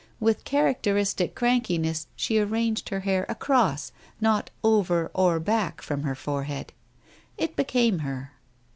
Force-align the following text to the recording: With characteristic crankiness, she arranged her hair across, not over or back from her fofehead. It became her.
With 0.19 0.45
characteristic 0.45 1.35
crankiness, 1.35 2.07
she 2.15 2.39
arranged 2.39 2.89
her 2.89 3.01
hair 3.01 3.23
across, 3.29 3.91
not 4.19 4.49
over 4.63 5.11
or 5.13 5.39
back 5.39 5.79
from 5.83 6.01
her 6.01 6.15
fofehead. 6.15 6.69
It 7.37 7.55
became 7.55 7.99
her. 7.99 8.31